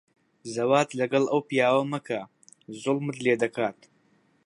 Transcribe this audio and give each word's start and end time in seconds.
زەواج 0.53 0.89
لەگەڵ 0.99 1.23
ئەو 1.29 1.41
پیاوە 1.49 1.83
مەکە. 1.93 2.21
زوڵمت 2.81 3.17
لێ 3.25 3.35
دەکات. 3.43 3.79